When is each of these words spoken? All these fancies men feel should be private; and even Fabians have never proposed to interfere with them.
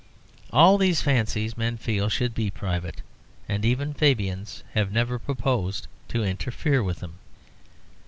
All 0.51 0.79
these 0.79 1.03
fancies 1.03 1.55
men 1.55 1.77
feel 1.77 2.09
should 2.09 2.33
be 2.33 2.49
private; 2.49 3.03
and 3.47 3.63
even 3.63 3.93
Fabians 3.93 4.63
have 4.73 4.91
never 4.91 5.19
proposed 5.19 5.85
to 6.07 6.23
interfere 6.23 6.81
with 6.81 7.01
them. 7.01 7.19